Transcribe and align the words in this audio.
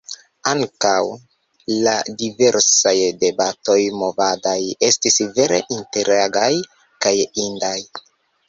Ankaŭ 0.51 1.01
la 1.87 1.93
diversaj 2.21 2.95
debatoj 3.25 3.77
movadaj 3.99 4.57
estis 4.91 5.21
vere 5.37 5.63
interagaj 5.79 6.51
kaj 7.07 7.17
indaj. 7.47 7.77